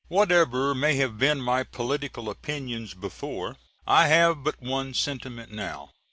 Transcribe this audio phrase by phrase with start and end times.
[0.07, 5.91] Whatever may have been my political opinions before, I have but one sentiment now.